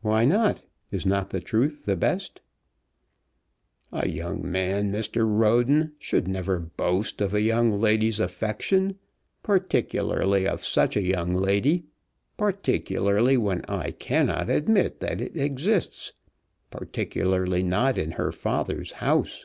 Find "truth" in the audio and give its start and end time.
1.42-1.84